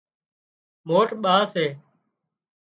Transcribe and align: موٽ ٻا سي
موٽ 0.87 1.09
ٻا 1.23 1.35
سي 1.53 1.65